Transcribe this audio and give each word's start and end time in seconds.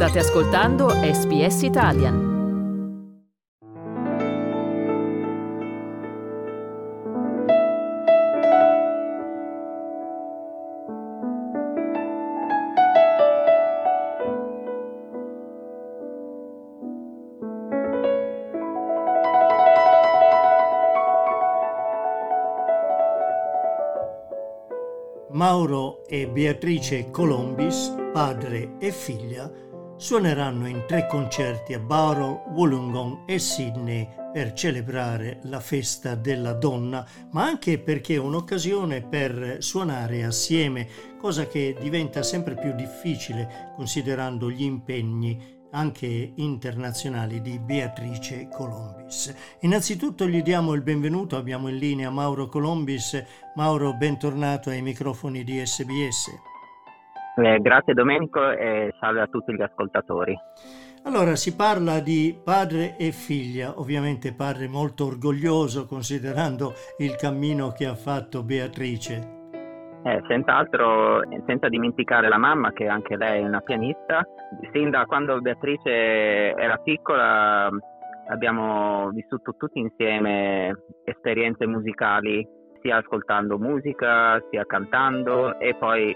State 0.00 0.20
ascoltando 0.20 0.88
SBS 0.88 1.60
Italian. 1.60 2.28
Mauro 25.32 26.02
e 26.08 26.26
Beatrice 26.26 27.10
Colombis, 27.10 27.94
padre 28.14 28.76
e 28.80 28.90
figlia, 28.90 29.68
suoneranno 30.00 30.66
in 30.66 30.84
tre 30.86 31.06
concerti 31.06 31.74
a 31.74 31.78
Barrow, 31.78 32.44
Wollongong 32.54 33.24
e 33.26 33.38
Sydney 33.38 34.08
per 34.32 34.54
celebrare 34.54 35.40
la 35.42 35.60
festa 35.60 36.14
della 36.14 36.54
donna, 36.54 37.06
ma 37.32 37.44
anche 37.44 37.78
perché 37.78 38.14
è 38.14 38.18
un'occasione 38.18 39.02
per 39.02 39.58
suonare 39.60 40.24
assieme, 40.24 40.88
cosa 41.18 41.46
che 41.46 41.76
diventa 41.78 42.22
sempre 42.22 42.54
più 42.54 42.74
difficile 42.74 43.72
considerando 43.76 44.50
gli 44.50 44.62
impegni 44.62 45.58
anche 45.72 46.32
internazionali 46.34 47.42
di 47.42 47.58
Beatrice 47.58 48.48
Colombis. 48.48 49.34
Innanzitutto 49.60 50.26
gli 50.26 50.40
diamo 50.40 50.72
il 50.72 50.80
benvenuto, 50.80 51.36
abbiamo 51.36 51.68
in 51.68 51.76
linea 51.76 52.08
Mauro 52.08 52.48
Colombis. 52.48 53.22
Mauro, 53.54 53.94
bentornato 53.94 54.70
ai 54.70 54.80
microfoni 54.80 55.44
di 55.44 55.64
SBS. 55.64 56.49
Eh, 57.36 57.58
grazie 57.60 57.94
Domenico 57.94 58.50
e 58.50 58.92
salve 58.98 59.20
a 59.20 59.26
tutti 59.26 59.54
gli 59.54 59.62
ascoltatori. 59.62 60.36
Allora, 61.04 61.34
si 61.34 61.56
parla 61.56 62.00
di 62.00 62.38
padre 62.44 62.96
e 62.98 63.10
figlia, 63.10 63.78
ovviamente 63.78 64.34
padre 64.34 64.68
molto 64.68 65.06
orgoglioso 65.06 65.86
considerando 65.86 66.74
il 66.98 67.16
cammino 67.16 67.70
che 67.70 67.86
ha 67.86 67.94
fatto 67.94 68.42
Beatrice. 68.42 69.38
Eh, 70.02 70.22
senz'altro, 70.28 71.20
senza 71.46 71.68
dimenticare 71.68 72.28
la 72.28 72.38
mamma 72.38 72.72
che 72.72 72.86
anche 72.86 73.16
lei 73.16 73.42
è 73.42 73.46
una 73.46 73.60
pianista. 73.60 74.26
Sin 74.72 74.90
da 74.90 75.04
quando 75.06 75.40
Beatrice 75.40 76.54
era 76.54 76.76
piccola 76.76 77.70
abbiamo 78.28 79.10
vissuto 79.10 79.54
tutti 79.56 79.78
insieme 79.78 80.84
esperienze 81.04 81.66
musicali, 81.66 82.46
sia 82.82 82.96
ascoltando 82.96 83.58
musica, 83.58 84.38
sia 84.50 84.64
cantando 84.66 85.58
e 85.58 85.74
poi 85.76 86.14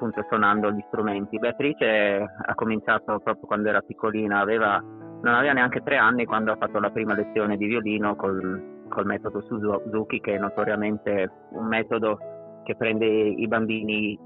appunto 0.00 0.24
suonando 0.28 0.70
gli 0.70 0.82
strumenti. 0.88 1.38
Beatrice 1.38 2.26
ha 2.46 2.54
cominciato 2.54 3.20
proprio 3.20 3.46
quando 3.46 3.68
era 3.68 3.82
piccolina, 3.82 4.40
aveva, 4.40 4.78
non 4.78 5.34
aveva 5.34 5.52
neanche 5.52 5.82
tre 5.82 5.98
anni 5.98 6.24
quando 6.24 6.52
ha 6.52 6.56
fatto 6.56 6.80
la 6.80 6.90
prima 6.90 7.14
lezione 7.14 7.58
di 7.58 7.66
violino 7.66 8.16
col, 8.16 8.84
col 8.88 9.04
metodo 9.04 9.42
Suzuki, 9.42 10.20
che 10.20 10.36
è 10.36 10.38
notoriamente 10.38 11.30
un 11.50 11.66
metodo 11.66 12.18
che 12.64 12.76
prende 12.76 13.06
i 13.06 13.46
bambini 13.46 14.18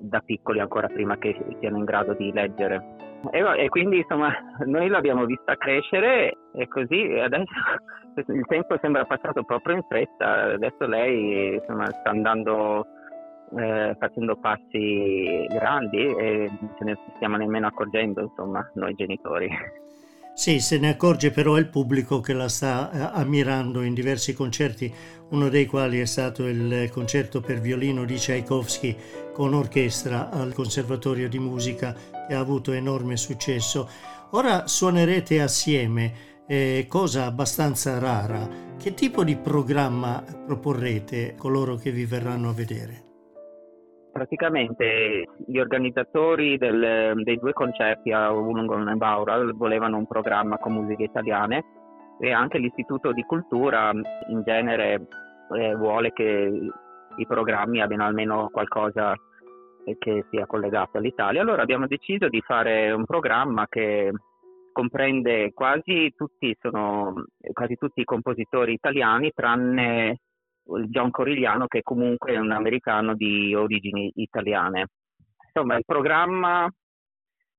da 0.00 0.20
piccoli 0.20 0.60
ancora 0.60 0.86
prima 0.86 1.16
che 1.18 1.36
siano 1.58 1.78
in 1.78 1.84
grado 1.84 2.14
di 2.14 2.30
leggere. 2.32 2.94
E, 3.32 3.42
e 3.64 3.68
quindi 3.68 3.98
insomma 3.98 4.32
noi 4.66 4.88
l'abbiamo 4.88 5.24
vista 5.24 5.56
crescere 5.56 6.36
e 6.52 6.68
così 6.68 7.18
adesso 7.18 7.50
il 8.32 8.44
tempo 8.46 8.78
sembra 8.80 9.04
passato 9.04 9.42
proprio 9.42 9.76
in 9.76 9.82
fretta, 9.88 10.52
adesso 10.54 10.86
lei 10.86 11.54
insomma, 11.54 11.86
sta 11.86 12.10
andando 12.10 12.86
eh, 13.56 13.96
facendo 13.98 14.36
passi 14.36 15.46
grandi 15.48 15.98
e 15.98 16.50
non 16.60 16.74
ce 16.78 16.84
ne 16.84 16.98
stiamo 17.16 17.36
nemmeno 17.36 17.66
accorgendo, 17.66 18.22
insomma, 18.22 18.68
noi 18.74 18.94
genitori. 18.94 19.48
Sì, 20.36 20.60
se 20.60 20.78
ne 20.78 20.90
accorge 20.90 21.30
però 21.30 21.56
il 21.56 21.68
pubblico 21.68 22.20
che 22.20 22.34
la 22.34 22.48
sta 22.48 22.90
eh, 22.90 23.18
ammirando 23.18 23.80
in 23.80 23.94
diversi 23.94 24.34
concerti, 24.34 24.92
uno 25.30 25.48
dei 25.48 25.64
quali 25.64 25.98
è 25.98 26.04
stato 26.04 26.46
il 26.46 26.90
concerto 26.92 27.40
per 27.40 27.58
violino 27.58 28.04
di 28.04 28.16
Tchaikovsky 28.16 28.94
con 29.32 29.54
orchestra 29.54 30.28
al 30.28 30.52
Conservatorio 30.52 31.30
di 31.30 31.38
Musica 31.38 31.94
che 32.28 32.34
ha 32.34 32.38
avuto 32.38 32.72
enorme 32.72 33.16
successo. 33.16 33.88
Ora 34.32 34.66
suonerete 34.66 35.40
assieme, 35.40 36.12
eh, 36.46 36.84
cosa 36.86 37.24
abbastanza 37.24 37.98
rara. 37.98 38.74
Che 38.78 38.92
tipo 38.92 39.24
di 39.24 39.36
programma 39.36 40.22
proporrete 40.44 41.34
coloro 41.38 41.76
che 41.76 41.90
vi 41.90 42.04
verranno 42.04 42.50
a 42.50 42.52
vedere? 42.52 43.05
Praticamente 44.16 45.28
gli 45.46 45.58
organizzatori 45.58 46.56
del, 46.56 47.20
dei 47.22 47.38
due 47.38 47.52
concerti 47.52 48.12
a 48.12 48.32
Wollongong 48.32 48.88
e 48.88 48.94
Baural 48.94 49.54
volevano 49.54 49.98
un 49.98 50.06
programma 50.06 50.56
con 50.56 50.72
musiche 50.72 51.02
italiane 51.02 51.64
e 52.18 52.32
anche 52.32 52.56
l'Istituto 52.56 53.12
di 53.12 53.22
Cultura 53.24 53.90
in 53.92 54.42
genere 54.42 55.06
eh, 55.54 55.74
vuole 55.76 56.14
che 56.14 56.50
i 57.16 57.26
programmi 57.26 57.82
abbiano 57.82 58.04
almeno 58.04 58.48
qualcosa 58.50 59.14
che 59.98 60.24
sia 60.30 60.46
collegato 60.46 60.96
all'Italia. 60.96 61.42
Allora 61.42 61.60
abbiamo 61.60 61.86
deciso 61.86 62.28
di 62.28 62.40
fare 62.40 62.92
un 62.92 63.04
programma 63.04 63.66
che 63.68 64.10
comprende 64.72 65.52
quasi 65.52 66.14
tutti, 66.16 66.56
sono, 66.58 67.26
quasi 67.52 67.76
tutti 67.76 68.00
i 68.00 68.04
compositori 68.04 68.72
italiani 68.72 69.30
tranne 69.34 70.20
John 70.88 71.10
Corigliano 71.10 71.66
che 71.66 71.82
comunque 71.82 72.32
è 72.34 72.38
un 72.38 72.50
americano 72.50 73.14
di 73.14 73.54
origini 73.54 74.10
italiane. 74.16 74.88
Insomma, 75.46 75.76
il 75.76 75.84
programma 75.84 76.68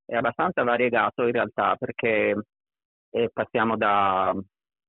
è 0.06 0.16
abbastanza 0.16 0.64
variegato 0.64 1.24
in 1.24 1.32
realtà 1.32 1.76
perché 1.76 2.36
eh, 3.10 3.30
passiamo 3.32 3.78
da 3.78 4.34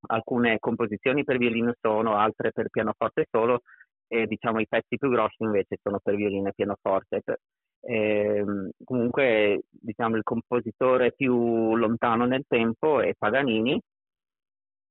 alcune 0.09 0.59
composizioni 0.59 1.25
per 1.25 1.39
violino 1.39 1.73
solo, 1.81 2.15
altre 2.15 2.53
per 2.53 2.69
pianoforte 2.71 3.27
solo 3.31 3.62
e 4.06 4.27
diciamo 4.27 4.61
i 4.61 4.67
pezzi 4.67 4.97
più 4.97 5.11
grossi 5.11 5.43
invece 5.43 5.79
sono 5.83 5.99
per 6.03 6.15
violino 6.15 6.49
e 6.49 6.53
pianoforte. 6.55 7.23
Eh, 7.81 8.45
comunque 8.85 9.62
diciamo 9.71 10.17
il 10.17 10.25
compositore 10.25 11.12
più 11.12 11.77
lontano 11.77 12.27
nel 12.27 12.45
tempo 12.49 13.00
è 13.00 13.15
Paganini 13.17 13.81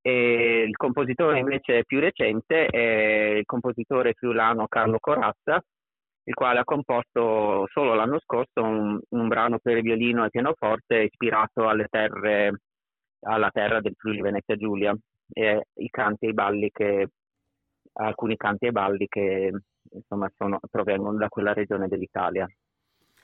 e 0.07 0.63
il 0.65 0.77
compositore 0.77 1.39
invece 1.39 1.83
più 1.83 1.99
recente 1.99 2.67
è 2.67 3.39
il 3.39 3.45
compositore 3.45 4.13
friulano 4.13 4.67
Carlo 4.69 4.99
Corazza, 5.01 5.61
il 6.23 6.33
quale 6.33 6.59
ha 6.59 6.63
composto 6.63 7.67
solo 7.69 7.93
l'anno 7.93 8.17
scorso 8.21 8.63
un, 8.63 8.97
un 9.09 9.27
brano 9.27 9.59
per 9.59 9.81
violino 9.81 10.23
e 10.23 10.29
pianoforte 10.29 11.03
ispirato 11.03 11.67
alle 11.67 11.87
terre, 11.89 12.61
alla 13.23 13.49
terra 13.49 13.81
del 13.81 13.95
Friuli 13.97 14.21
Venezia 14.21 14.55
Giulia 14.55 14.95
e 15.29 15.65
i 15.73 15.89
canti 15.89 16.27
e 16.27 16.29
i 16.29 16.33
balli 16.33 16.69
che 16.71 17.09
alcuni 17.95 18.37
canti 18.37 18.67
e 18.67 18.71
balli 18.71 19.07
che 19.09 19.51
insomma 19.91 20.31
sono, 20.37 20.57
provengono 20.71 21.17
da 21.17 21.27
quella 21.27 21.51
regione 21.51 21.89
dell'Italia. 21.89 22.47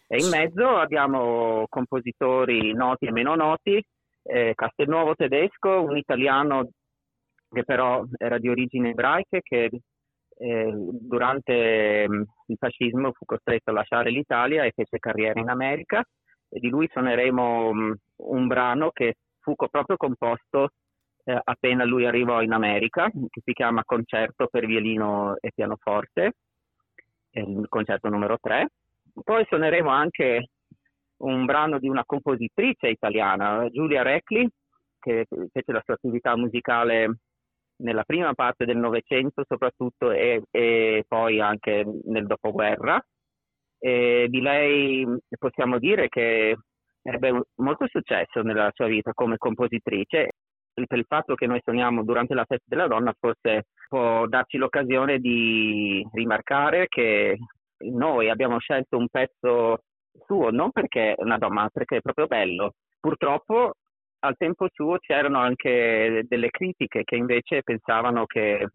E 0.05 0.17
in 0.17 0.27
mezzo 0.27 0.67
abbiamo 0.75 1.65
compositori 1.69 2.73
noti 2.73 3.05
e 3.05 3.11
meno 3.13 3.35
noti, 3.35 3.81
eh, 4.23 4.53
Castelnuovo 4.55 5.15
tedesco, 5.15 5.81
un 5.81 5.97
italiano 5.97 6.69
che 7.49 7.63
però 7.63 8.03
era 8.17 8.37
di 8.39 8.49
origini 8.49 8.89
ebraiche 8.89 9.41
che 9.41 9.69
eh, 10.37 10.73
durante 10.73 12.07
mh, 12.07 12.23
il 12.47 12.57
fascismo 12.57 13.11
fu 13.13 13.25
costretto 13.25 13.69
a 13.69 13.73
lasciare 13.73 14.09
l'Italia 14.09 14.63
e 14.63 14.71
fece 14.73 14.97
carriera 14.97 15.39
in 15.39 15.49
America 15.49 16.03
e 16.49 16.59
di 16.59 16.69
lui 16.69 16.87
suoneremo 16.91 17.73
mh, 17.73 17.95
un 18.15 18.47
brano 18.47 18.89
che 18.91 19.15
fu 19.39 19.55
co- 19.55 19.67
proprio 19.67 19.97
composto 19.97 20.69
eh, 21.25 21.39
appena 21.43 21.85
lui 21.85 22.05
arrivò 22.05 22.41
in 22.41 22.51
America, 22.51 23.09
che 23.09 23.41
si 23.43 23.53
chiama 23.53 23.83
Concerto 23.85 24.47
per 24.47 24.65
violino 24.65 25.35
e 25.39 25.51
pianoforte, 25.53 26.33
il 27.31 27.65
concerto 27.69 28.09
numero 28.09 28.37
3. 28.39 28.67
Poi 29.23 29.45
suoneremo 29.47 29.89
anche 29.89 30.47
un 31.23 31.45
brano 31.45 31.79
di 31.79 31.87
una 31.87 32.03
compositrice 32.05 32.87
italiana, 32.87 33.67
Giulia 33.69 34.01
Recli, 34.01 34.47
che 34.99 35.25
fece 35.51 35.71
la 35.71 35.81
sua 35.83 35.95
attività 35.95 36.35
musicale 36.35 37.17
nella 37.77 38.03
prima 38.03 38.33
parte 38.33 38.65
del 38.65 38.77
Novecento 38.77 39.43
soprattutto 39.47 40.11
e, 40.11 40.43
e, 40.51 41.03
poi 41.07 41.41
anche 41.41 41.85
nel 42.05 42.25
dopoguerra. 42.25 43.03
E 43.79 44.27
di 44.29 44.39
lei 44.39 45.05
possiamo 45.37 45.77
dire 45.77 46.07
che 46.07 46.55
ebbe 47.01 47.41
molto 47.55 47.85
successo 47.87 48.41
nella 48.41 48.71
sua 48.73 48.87
vita 48.87 49.11
come 49.13 49.37
compositrice. 49.37 50.31
Per 50.73 50.97
il 50.97 51.05
fatto 51.07 51.35
che 51.35 51.45
noi 51.45 51.59
suoniamo 51.61 52.03
durante 52.03 52.33
la 52.33 52.45
festa 52.45 52.63
della 52.65 52.87
donna 52.87 53.13
forse 53.19 53.67
può 53.87 54.25
darci 54.25 54.57
l'occasione 54.57 55.19
di 55.19 56.07
rimarcare 56.13 56.87
che 56.87 57.37
noi 57.91 58.29
abbiamo 58.29 58.57
scelto 58.57 58.97
un 58.97 59.07
pezzo 59.07 59.83
suo 60.25 60.49
non 60.51 60.71
perché 60.71 61.13
è 61.15 61.21
una 61.21 61.37
donna, 61.37 61.53
ma 61.53 61.69
perché 61.69 61.97
è 61.97 62.01
proprio 62.01 62.27
bello. 62.27 62.73
Purtroppo 62.99 63.73
al 64.19 64.35
tempo 64.37 64.67
suo 64.71 64.97
c'erano 64.99 65.39
anche 65.39 66.23
delle 66.27 66.49
critiche 66.49 67.03
che 67.03 67.15
invece 67.15 67.61
pensavano 67.63 68.25
che, 68.25 68.69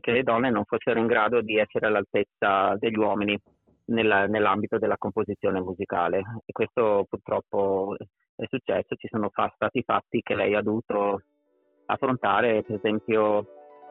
che 0.00 0.12
le 0.12 0.22
donne 0.22 0.50
non 0.50 0.64
fossero 0.64 0.98
in 0.98 1.06
grado 1.06 1.42
di 1.42 1.56
essere 1.58 1.86
all'altezza 1.86 2.74
degli 2.78 2.96
uomini 2.96 3.38
nella, 3.86 4.26
nell'ambito 4.26 4.78
della 4.78 4.96
composizione 4.96 5.60
musicale 5.60 6.22
e 6.44 6.52
questo 6.52 7.06
purtroppo 7.08 7.96
è 8.34 8.44
successo, 8.48 8.94
ci 8.96 9.08
sono 9.10 9.30
stati 9.54 9.82
fatti 9.82 10.22
che 10.22 10.34
lei 10.34 10.54
ha 10.54 10.62
dovuto 10.62 11.22
affrontare, 11.86 12.62
per 12.62 12.76
esempio 12.76 13.46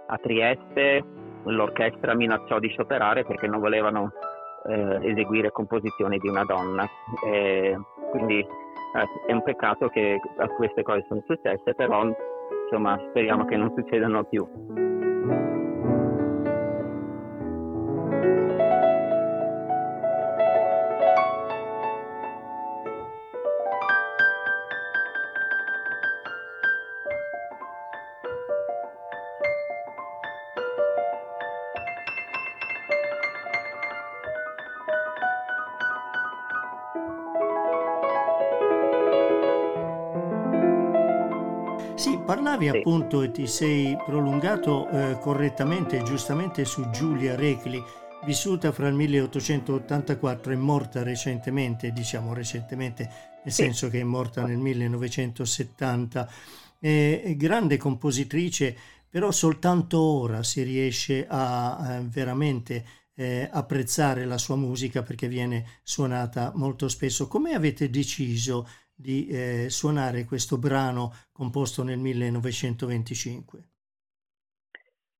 a 0.07 0.17
Trieste 0.17 1.03
l'orchestra 1.43 2.15
minacciò 2.15 2.59
di 2.59 2.69
scioperare 2.69 3.25
perché 3.25 3.47
non 3.47 3.59
volevano 3.59 4.11
eh, 4.67 5.09
eseguire 5.09 5.51
composizioni 5.51 6.17
di 6.17 6.27
una 6.27 6.43
donna. 6.43 6.87
E 7.25 7.77
quindi 8.11 8.39
eh, 8.39 9.27
è 9.27 9.33
un 9.33 9.43
peccato 9.43 9.87
che 9.89 10.19
queste 10.55 10.83
cose 10.83 11.05
sono 11.07 11.23
successe, 11.25 11.73
però 11.75 12.03
insomma 12.63 12.99
speriamo 13.09 13.45
che 13.45 13.55
non 13.55 13.73
succedano 13.75 14.23
più. 14.23 14.47
Parlavi 42.27 42.69
sì. 42.69 42.77
appunto 42.77 43.23
e 43.23 43.31
ti 43.31 43.47
sei 43.47 43.97
prolungato 44.05 44.87
eh, 44.89 45.17
correttamente 45.19 45.97
e 45.97 46.03
giustamente 46.03 46.63
su 46.63 46.87
Giulia 46.91 47.35
Recli, 47.35 47.83
vissuta 48.23 48.71
fra 48.71 48.87
il 48.87 48.93
1884 48.93 50.51
e 50.51 50.55
morta 50.55 51.01
recentemente, 51.01 51.91
diciamo 51.91 52.33
recentemente, 52.33 53.03
nel 53.43 53.51
sì. 53.51 53.63
senso 53.63 53.89
che 53.89 54.01
è 54.01 54.03
morta 54.03 54.45
nel 54.45 54.57
1970. 54.57 56.29
È 56.79 57.33
grande 57.35 57.77
compositrice, 57.77 58.77
però 59.09 59.31
soltanto 59.31 59.99
ora 59.99 60.43
si 60.43 60.61
riesce 60.61 61.25
a, 61.27 61.77
a 61.77 62.01
veramente 62.01 62.85
eh, 63.15 63.49
apprezzare 63.51 64.25
la 64.25 64.37
sua 64.37 64.55
musica 64.55 65.01
perché 65.01 65.27
viene 65.27 65.79
suonata 65.81 66.51
molto 66.53 66.87
spesso. 66.89 67.27
Come 67.27 67.53
avete 67.53 67.89
deciso 67.89 68.67
di 68.99 69.27
eh, 69.27 69.69
suonare 69.69 70.25
questo 70.25 70.57
brano 70.57 71.11
composto 71.31 71.83
nel 71.83 71.99
1925? 71.99 73.69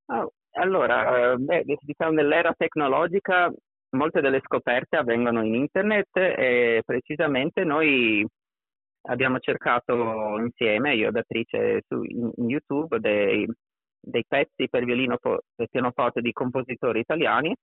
Oh, 0.08 0.34
allora, 0.52 1.34
eh, 1.34 1.38
beh, 1.38 1.64
diciamo 1.82 2.12
nell'era 2.12 2.54
tecnologica 2.58 3.52
molte 3.92 4.20
delle 4.20 4.42
scoperte 4.44 4.98
avvengono 4.98 5.44
in 5.46 5.54
internet 5.54 6.10
e 6.16 6.82
precisamente 6.84 7.64
noi 7.64 8.26
abbiamo 9.04 9.40
cercato 9.40 10.38
insieme, 10.40 10.96
io 10.96 11.10
ed 11.10 11.16
attrice 11.16 11.84
su 11.88 12.04
in, 12.04 12.32
in 12.36 12.50
YouTube, 12.50 13.00
dei, 13.00 13.48
dei, 14.00 14.26
pezzi 14.28 14.68
per 14.70 14.84
violino 14.84 15.18
e 15.56 15.68
pianoforte 15.70 16.22
di 16.22 16.32
compositori 16.34 17.00
italiani 17.00 17.56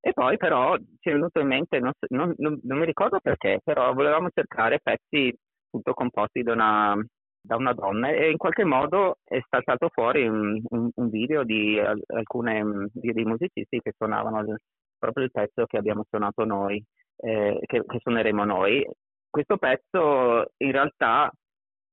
e 0.00 0.12
poi 0.12 0.36
però 0.38 0.76
ci 0.76 1.10
è 1.10 1.12
venuto 1.12 1.40
in 1.40 1.46
mente, 1.46 1.78
non, 1.78 1.92
non, 2.08 2.34
non 2.38 2.78
mi 2.78 2.86
ricordo 2.86 3.20
perché, 3.20 3.60
però 3.62 3.92
volevamo 3.92 4.30
cercare 4.32 4.80
pezzi 4.82 5.32
appunto 5.70 5.94
composti 5.94 6.42
da 6.42 6.52
una, 6.52 6.96
da 7.40 7.56
una 7.56 7.72
donna 7.72 8.10
e 8.10 8.30
in 8.30 8.36
qualche 8.36 8.64
modo 8.64 9.18
è 9.24 9.40
saltato 9.48 9.88
fuori 9.88 10.26
un, 10.26 10.60
un, 10.68 10.90
un 10.92 11.08
video 11.08 11.44
di 11.44 11.78
alcuni 11.78 12.88
dei 12.92 13.24
musicisti 13.24 13.80
che 13.80 13.92
suonavano 13.96 14.56
proprio 14.98 15.24
il 15.24 15.30
pezzo 15.30 15.64
che 15.66 15.78
abbiamo 15.78 16.04
suonato 16.08 16.44
noi, 16.44 16.82
eh, 17.16 17.58
che, 17.64 17.84
che 17.86 17.98
suoneremo 18.00 18.44
noi. 18.44 18.86
Questo 19.30 19.56
pezzo 19.56 20.52
in 20.58 20.72
realtà 20.72 21.30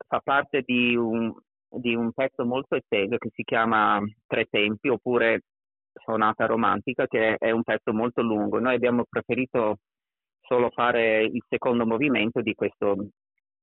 fa 0.07 0.19
parte 0.23 0.63
di 0.65 0.95
un, 0.95 1.33
di 1.69 1.93
un 1.95 2.11
pezzo 2.11 2.45
molto 2.45 2.75
esteso 2.75 3.17
che 3.17 3.29
si 3.33 3.43
chiama 3.43 4.01
Tre 4.25 4.45
Tempi 4.49 4.89
oppure 4.89 5.41
Sonata 5.93 6.45
Romantica, 6.45 7.07
che 7.07 7.35
è 7.37 7.51
un 7.51 7.63
pezzo 7.63 7.93
molto 7.93 8.21
lungo. 8.21 8.59
Noi 8.59 8.75
abbiamo 8.75 9.03
preferito 9.07 9.77
solo 10.41 10.69
fare 10.69 11.23
il 11.23 11.43
secondo 11.47 11.85
movimento 11.85 12.41
di 12.41 12.53
questo, 12.53 12.95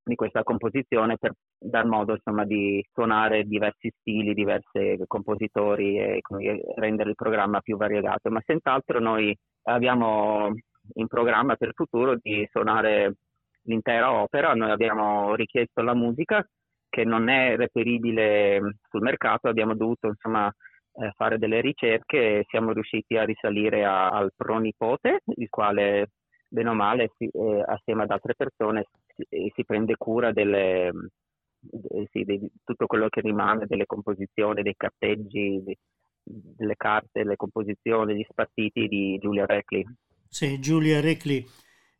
di 0.05 0.15
questa 0.15 0.43
composizione 0.43 1.17
per 1.17 1.33
dar 1.57 1.85
modo 1.85 2.13
insomma, 2.13 2.45
di 2.45 2.85
suonare 2.93 3.43
diversi 3.43 3.91
stili, 3.99 4.33
diversi 4.35 4.97
compositori 5.07 5.97
e 5.97 6.21
quindi, 6.21 6.61
rendere 6.75 7.09
il 7.09 7.15
programma 7.15 7.59
più 7.61 7.75
variegato. 7.75 8.29
Ma 8.29 8.41
senz'altro 8.45 8.99
noi 8.99 9.35
abbiamo 9.63 10.53
in 10.93 11.07
programma 11.07 11.55
per 11.55 11.69
il 11.69 11.73
futuro 11.73 12.15
di 12.21 12.47
suonare 12.51 13.15
l'intera 13.63 14.13
opera, 14.13 14.53
noi 14.53 14.69
abbiamo 14.69 15.33
richiesto 15.33 15.81
la 15.81 15.95
musica 15.95 16.47
che 16.87 17.03
non 17.03 17.27
è 17.27 17.55
reperibile 17.55 18.77
sul 18.87 19.01
mercato, 19.01 19.47
abbiamo 19.47 19.75
dovuto 19.75 20.07
insomma 20.07 20.47
eh, 20.47 21.11
fare 21.15 21.39
delle 21.39 21.61
ricerche 21.61 22.39
e 22.39 22.45
siamo 22.47 22.71
riusciti 22.71 23.17
a 23.17 23.25
risalire 23.25 23.83
a, 23.83 24.09
al 24.09 24.31
pronipote, 24.35 25.21
il 25.25 25.49
quale 25.49 26.09
bene 26.47 26.69
o 26.69 26.73
male 26.73 27.11
si, 27.17 27.27
eh, 27.27 27.63
assieme 27.65 28.03
ad 28.03 28.11
altre 28.11 28.35
persone 28.35 28.87
si, 29.15 29.51
si 29.53 29.65
prende 29.65 29.95
cura 29.97 30.31
delle, 30.31 30.87
eh, 30.87 32.07
sì, 32.11 32.23
di 32.23 32.39
tutto 32.63 32.85
quello 32.85 33.09
che 33.09 33.21
rimane 33.21 33.65
delle 33.67 33.85
composizioni, 33.85 34.63
dei 34.63 34.75
carteggi, 34.75 35.61
di, 35.63 35.77
delle 36.23 36.75
carte, 36.75 37.23
le 37.23 37.35
composizioni, 37.35 38.15
gli 38.15 38.25
spartiti 38.27 38.87
di 38.87 39.17
Giulia 39.19 39.45
Recli. 39.45 39.85
Sì, 40.27 40.59
Giulia 40.59 40.99
Recli, 40.99 41.45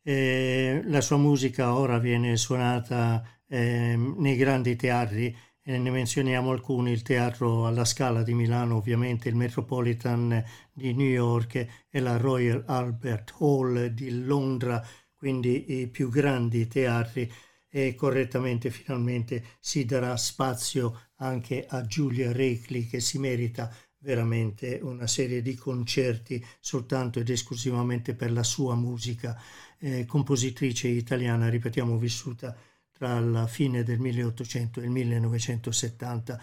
eh, 0.03 0.81
la 0.85 1.01
sua 1.01 1.17
musica 1.17 1.75
ora 1.75 1.99
viene 1.99 2.35
suonata 2.37 3.21
eh, 3.47 3.95
nei 3.95 4.35
grandi 4.35 4.75
teatri 4.75 5.35
e 5.67 5.79
ne 5.79 5.89
menzioniamo 5.89 6.51
alcuni, 6.51 6.91
il 6.91 7.01
Teatro 7.01 7.65
alla 7.65 7.85
Scala 7.85 8.21
di 8.21 8.35
Milano, 8.35 8.75
ovviamente 8.75 9.29
il 9.29 9.35
Metropolitan 9.35 10.43
di 10.71 10.93
New 10.93 11.07
York 11.07 11.85
e 11.89 11.99
la 11.99 12.17
Royal 12.17 12.63
Albert 12.67 13.33
Hall 13.39 13.87
di 13.87 14.23
Londra, 14.23 14.85
quindi 15.15 15.81
i 15.81 15.87
più 15.87 16.09
grandi 16.09 16.67
teatri. 16.67 17.31
E 17.67 17.95
correttamente 17.95 18.69
finalmente 18.69 19.43
si 19.59 19.85
darà 19.85 20.15
spazio 20.17 21.07
anche 21.15 21.65
a 21.67 21.81
Giulia 21.81 22.31
Recli 22.31 22.85
che 22.87 22.99
si 22.99 23.17
merita 23.17 23.73
veramente 23.97 24.79
una 24.83 25.07
serie 25.07 25.41
di 25.41 25.55
concerti 25.55 26.45
soltanto 26.59 27.19
ed 27.19 27.29
esclusivamente 27.29 28.13
per 28.13 28.31
la 28.31 28.43
sua 28.43 28.75
musica, 28.75 29.35
eh, 29.79 30.05
compositrice 30.05 30.89
italiana, 30.89 31.49
ripetiamo, 31.49 31.97
vissuta 31.97 32.55
tra 32.97 33.19
la 33.19 33.45
fine 33.45 33.83
del 33.83 33.99
1800 33.99 34.79
e 34.79 34.83
il 34.83 34.89
1970. 34.89 36.39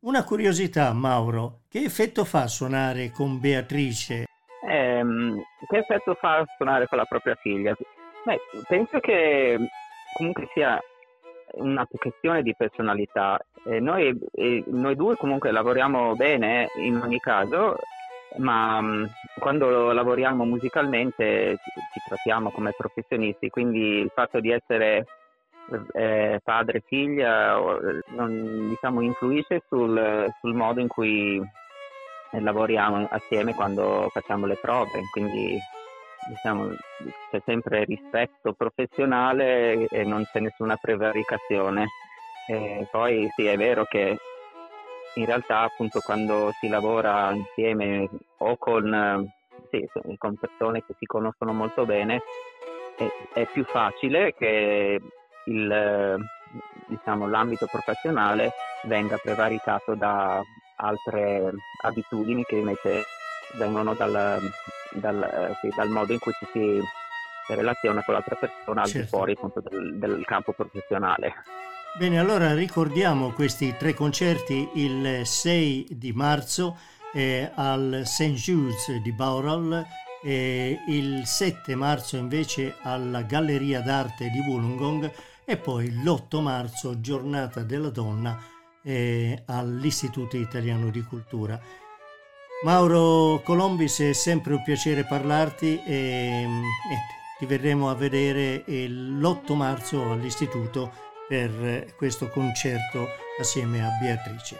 Una 0.00 0.24
curiosità, 0.24 0.92
Mauro, 0.92 1.60
che 1.68 1.82
effetto 1.82 2.24
fa 2.24 2.46
suonare 2.46 3.10
con 3.10 3.40
Beatrice? 3.40 4.26
Eh, 4.68 5.02
che 5.68 5.78
effetto 5.78 6.14
fa 6.14 6.44
suonare 6.56 6.86
con 6.86 6.98
la 6.98 7.04
propria 7.04 7.34
figlia? 7.36 7.74
Beh, 8.24 8.38
penso 8.68 9.00
che 9.00 9.56
comunque 10.14 10.48
sia 10.52 10.78
una 11.54 11.86
questione 11.86 12.42
di 12.42 12.54
personalità. 12.54 13.38
Eh, 13.64 13.80
noi, 13.80 14.16
eh, 14.32 14.64
noi, 14.66 14.94
due 14.96 15.16
comunque 15.16 15.50
lavoriamo 15.50 16.14
bene 16.14 16.68
in 16.76 17.00
ogni 17.02 17.18
caso, 17.18 17.78
ma 18.36 18.80
mh, 18.80 18.86
mm, 18.86 19.04
quando 19.38 19.92
lavoriamo 19.92 20.44
musicalmente 20.44 21.56
ci, 21.56 21.80
ci 21.92 22.00
trattiamo 22.06 22.50
come 22.50 22.74
professionisti, 22.76 23.48
quindi 23.48 24.00
il 24.00 24.10
fatto 24.14 24.40
di 24.40 24.50
essere 24.50 25.06
eh, 25.92 26.40
padre 26.42 26.82
figlia 26.86 27.58
non 28.08 28.68
diciamo, 28.68 29.00
influisce 29.00 29.62
sul, 29.68 30.32
sul, 30.40 30.54
modo 30.54 30.80
in 30.80 30.88
cui 30.88 31.42
lavoriamo 32.30 33.06
assieme 33.10 33.54
quando 33.54 34.08
facciamo 34.12 34.46
le 34.46 34.56
prove, 34.56 35.00
quindi 35.10 35.58
diciamo, 36.28 36.68
c'è 37.30 37.40
sempre 37.44 37.84
rispetto 37.84 38.52
professionale 38.52 39.86
e 39.88 40.04
non 40.04 40.24
c'è 40.30 40.40
nessuna 40.40 40.76
prevaricazione. 40.76 41.86
E 42.48 42.86
poi 42.90 43.28
sì, 43.34 43.46
è 43.46 43.56
vero 43.56 43.84
che 43.84 44.16
in 45.14 45.24
realtà 45.24 45.60
appunto 45.60 46.00
quando 46.00 46.50
si 46.60 46.68
lavora 46.68 47.32
insieme 47.32 48.08
o 48.38 48.56
con, 48.56 49.28
sì, 49.70 49.88
con 50.18 50.36
persone 50.36 50.84
che 50.84 50.94
si 50.98 51.06
conoscono 51.06 51.52
molto 51.52 51.84
bene 51.84 52.22
è, 52.96 53.40
è 53.40 53.46
più 53.46 53.64
facile 53.64 54.34
che 54.34 55.00
il, 55.46 56.16
diciamo, 56.86 57.28
l'ambito 57.28 57.66
professionale 57.66 58.52
venga 58.84 59.16
prevaricato 59.16 59.94
da 59.94 60.42
altre 60.76 61.52
abitudini 61.82 62.44
che 62.44 62.56
invece 62.56 63.04
vengono 63.54 63.94
dal, 63.94 64.40
dal, 64.92 65.56
sì, 65.60 65.68
dal 65.74 65.88
modo 65.88 66.12
in 66.12 66.18
cui 66.18 66.32
ci 66.38 66.46
si 66.52 66.80
relaziona 67.48 68.02
con 68.02 68.14
l'altra 68.14 68.36
persona 68.36 68.82
al 68.82 68.86
di 68.86 68.92
certo. 68.92 69.16
fuori 69.16 69.32
appunto, 69.32 69.60
del, 69.60 69.98
del 69.98 70.24
campo 70.24 70.52
professionale. 70.52 71.34
Bene, 71.98 72.18
allora 72.18 72.52
ricordiamo 72.54 73.32
questi 73.32 73.74
tre 73.78 73.94
concerti 73.94 74.68
il 74.74 75.24
6 75.24 75.86
di 75.92 76.12
marzo 76.12 76.76
eh, 77.14 77.50
al 77.54 78.02
St. 78.04 78.32
Jules 78.32 79.00
di 79.02 79.12
Baural 79.12 79.82
e 80.22 80.78
il 80.88 81.24
7 81.24 81.74
marzo 81.74 82.16
invece 82.16 82.74
alla 82.82 83.22
Galleria 83.22 83.80
d'Arte 83.80 84.28
di 84.28 84.40
Wollongong 84.40 85.10
e 85.46 85.56
poi 85.56 85.90
l'8 86.02 86.42
marzo, 86.42 87.00
giornata 87.00 87.62
della 87.62 87.90
donna, 87.90 88.36
eh, 88.82 89.44
all'Istituto 89.46 90.36
Italiano 90.36 90.90
di 90.90 91.02
Cultura. 91.02 91.58
Mauro 92.64 93.40
Colombis, 93.44 94.00
è 94.00 94.12
sempre 94.12 94.54
un 94.54 94.62
piacere 94.64 95.04
parlarti 95.04 95.80
e, 95.86 96.42
e 96.42 96.96
ti 97.38 97.46
verremo 97.46 97.88
a 97.88 97.94
vedere 97.94 98.64
l'8 98.66 99.54
marzo 99.54 100.10
all'Istituto 100.10 100.92
per 101.28 101.94
questo 101.96 102.28
concerto 102.28 103.06
assieme 103.38 103.84
a 103.84 103.90
Beatrice. 104.00 104.58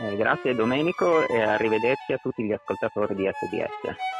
Eh, 0.00 0.16
grazie 0.16 0.54
Domenico 0.54 1.26
e 1.26 1.40
arrivederci 1.42 2.12
a 2.12 2.18
tutti 2.18 2.44
gli 2.44 2.52
ascoltatori 2.52 3.14
di 3.14 3.28
SDS. 3.28 4.19